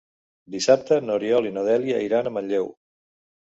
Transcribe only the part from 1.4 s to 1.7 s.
i na